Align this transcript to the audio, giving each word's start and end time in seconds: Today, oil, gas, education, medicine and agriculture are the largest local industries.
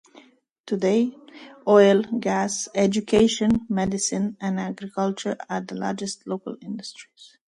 Today, 0.65 1.15
oil, 1.67 2.01
gas, 2.19 2.67
education, 2.73 3.67
medicine 3.69 4.35
and 4.41 4.59
agriculture 4.59 5.37
are 5.47 5.61
the 5.61 5.75
largest 5.75 6.25
local 6.27 6.57
industries. 6.59 7.37